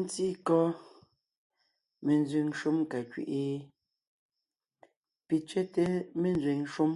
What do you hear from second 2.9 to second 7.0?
ka kẅí’i? Pì tsẅɛ́té ménzẅìŋ shúm.